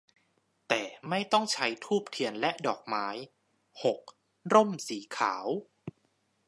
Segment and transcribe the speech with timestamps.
[0.67, 3.07] แต่ไม่ต้องใช้ธูปเทียนและดอกไม้
[3.83, 3.99] หก
[4.53, 5.47] ร่มสีขาว